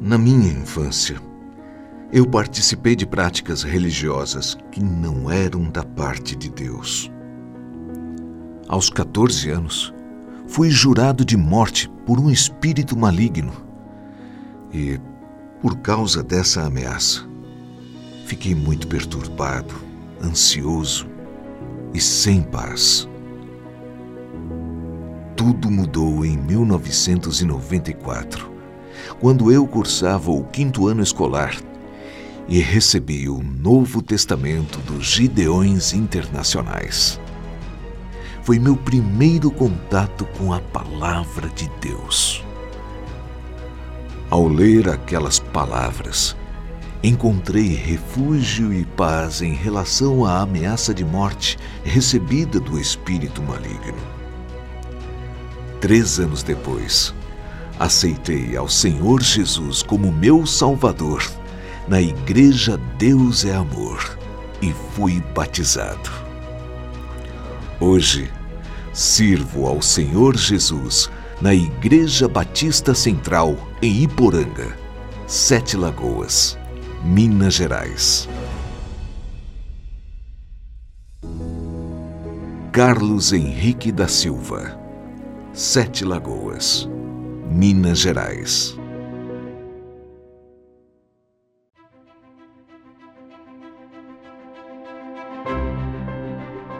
[0.00, 1.20] Na minha infância,
[2.10, 7.12] eu participei de práticas religiosas que não eram da parte de Deus.
[8.66, 9.92] Aos 14 anos,
[10.46, 13.52] fui jurado de morte por um espírito maligno.
[14.72, 14.98] E,
[15.60, 17.28] por causa dessa ameaça,
[18.24, 19.74] fiquei muito perturbado,
[20.24, 21.06] ansioso
[21.92, 23.06] e sem paz.
[25.36, 28.59] Tudo mudou em 1994,
[29.20, 31.56] quando eu cursava o quinto ano escolar
[32.48, 37.20] e recebi o Novo Testamento dos Gideões Internacionais.
[38.42, 42.44] Foi meu primeiro contato com a Palavra de Deus.
[44.28, 46.36] Ao ler aquelas palavras,
[47.02, 53.98] encontrei refúgio e paz em relação à ameaça de morte recebida do espírito maligno.
[55.80, 57.14] Três anos depois,
[57.80, 61.24] aceitei ao Senhor Jesus como meu Salvador
[61.88, 64.18] na Igreja Deus é Amor
[64.60, 66.10] e fui batizado.
[67.80, 68.30] Hoje,
[68.92, 71.10] sirvo ao Senhor Jesus
[71.40, 74.76] na Igreja Batista Central em Iporanga,
[75.26, 76.58] Sete Lagoas,
[77.02, 78.28] Minas Gerais.
[82.72, 84.78] Carlos Henrique da Silva,
[85.54, 86.86] Sete Lagoas,
[87.50, 88.78] Minas Gerais.